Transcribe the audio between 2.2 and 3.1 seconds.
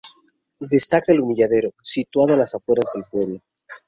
a las afueras del